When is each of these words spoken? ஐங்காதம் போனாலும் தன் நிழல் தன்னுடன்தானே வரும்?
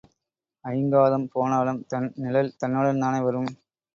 ஐங்காதம் 0.65 1.27
போனாலும் 1.33 1.83
தன் 1.85 2.09
நிழல் 2.15 2.51
தன்னுடன்தானே 2.61 3.19
வரும்? 3.23 3.49